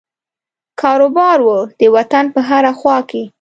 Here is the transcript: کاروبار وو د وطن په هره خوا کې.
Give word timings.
کاروبار 0.81 1.37
وو 1.45 1.59
د 1.79 1.81
وطن 1.95 2.25
په 2.33 2.39
هره 2.49 2.71
خوا 2.79 2.97
کې. 3.09 3.23